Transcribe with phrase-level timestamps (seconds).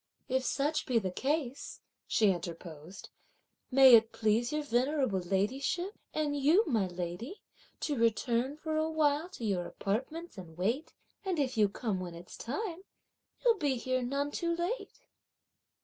[0.27, 3.09] "If such be the case," she interposed,
[3.69, 7.43] "may it please your venerable ladyship, and you, my lady,
[7.81, 10.93] to return for a while to your apartments, and wait;
[11.23, 12.81] and if you come when it's time
[13.45, 15.01] you'll be here none too late."